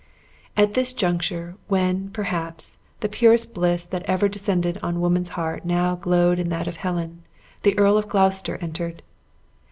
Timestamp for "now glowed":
5.63-6.39